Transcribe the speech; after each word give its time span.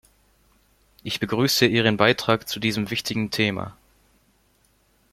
Ich 1.03 1.19
begrüße 1.19 1.67
Ihren 1.67 1.95
Beitrag 1.95 2.49
zu 2.49 2.59
diesem 2.59 2.89
wichtigen 2.89 3.29
Thema. 3.29 3.77